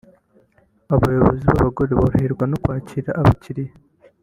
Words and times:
Abayobozi 0.95 1.43
b’abagore 1.49 1.91
boroherwa 1.99 2.43
no 2.51 2.57
kwakira 2.63 3.09
abakiriya 3.19 3.73